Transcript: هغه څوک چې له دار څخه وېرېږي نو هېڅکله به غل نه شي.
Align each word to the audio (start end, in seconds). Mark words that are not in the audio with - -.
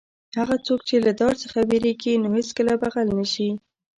هغه 0.39 0.55
څوک 0.65 0.79
چې 0.87 0.95
له 1.05 1.11
دار 1.19 1.33
څخه 1.43 1.59
وېرېږي 1.69 2.13
نو 2.21 2.27
هېڅکله 2.37 2.73
به 2.81 2.87
غل 2.93 3.09
نه 3.19 3.25
شي. 3.33 3.49